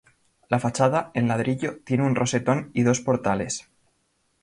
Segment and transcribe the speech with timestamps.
[0.49, 3.69] La fachada, en ladrillo, tiene un rosetón y dos portales.